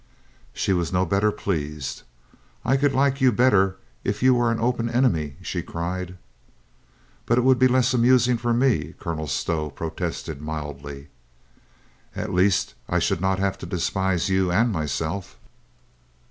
[0.51, 2.01] She was no better pleased.
[2.65, 6.17] "I could like you better if you were an open enemy," she cried.
[7.27, 11.09] "But it would be less amusing for me," Colonel Stow protested mildly.
[12.15, 15.37] "At least I should not have to despise you and myself."